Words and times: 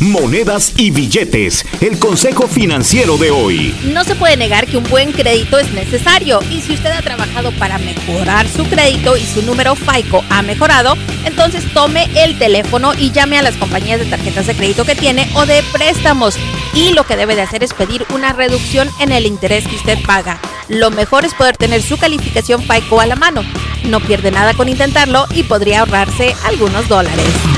monedas 0.00 0.72
y 0.76 0.90
billetes. 0.90 1.64
El 1.80 1.98
consejo 1.98 2.46
financiero 2.46 3.18
de 3.18 3.30
hoy. 3.30 3.74
No 3.92 4.04
se 4.04 4.14
puede 4.14 4.36
negar 4.36 4.66
que 4.66 4.76
un 4.76 4.84
buen 4.84 5.12
crédito 5.12 5.58
es 5.58 5.72
necesario 5.72 6.40
y 6.50 6.60
si 6.60 6.74
usted 6.74 6.90
ha 6.90 7.02
trabajado 7.02 7.52
para 7.52 7.78
mejorar 7.78 8.48
su 8.48 8.64
crédito 8.64 9.16
y 9.16 9.24
su 9.24 9.42
número 9.42 9.74
FICO 9.74 10.24
ha 10.30 10.42
mejorado, 10.42 10.94
entonces 11.24 11.64
tome 11.72 12.08
el 12.16 12.38
teléfono 12.38 12.94
y 12.94 13.10
llame 13.10 13.38
a 13.38 13.42
las 13.42 13.56
compañías 13.56 14.00
de 14.00 14.06
tarjetas 14.06 14.46
de 14.46 14.54
crédito 14.54 14.84
que 14.84 14.94
tiene 14.94 15.28
o 15.34 15.46
de 15.46 15.62
préstamos. 15.72 16.36
Y 16.74 16.92
lo 16.92 17.04
que 17.04 17.16
debe 17.16 17.34
de 17.34 17.42
hacer 17.42 17.64
es 17.64 17.74
pedir 17.74 18.04
una 18.14 18.32
reducción 18.32 18.88
en 19.00 19.12
el 19.12 19.26
interés 19.26 19.66
que 19.66 19.76
usted 19.76 19.98
paga. 20.06 20.40
Lo 20.68 20.90
mejor 20.90 21.24
es 21.24 21.34
poder 21.34 21.56
tener 21.56 21.82
su 21.82 21.96
calificación 21.96 22.62
FICO 22.62 23.00
a 23.00 23.06
la 23.06 23.16
mano. 23.16 23.42
No 23.84 24.00
pierde 24.00 24.30
nada 24.30 24.54
con 24.54 24.68
intentarlo 24.68 25.26
y 25.34 25.44
podría 25.44 25.80
ahorrarse 25.80 26.34
algunos 26.44 26.88
dólares. 26.88 27.57